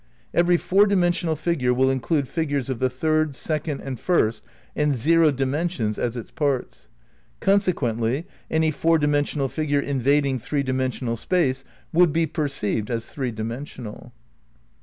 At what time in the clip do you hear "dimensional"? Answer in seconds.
0.87-1.35, 8.97-9.47, 10.63-11.17, 13.29-14.11